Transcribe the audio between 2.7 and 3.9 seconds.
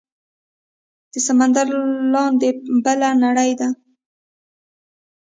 بله نړۍ ده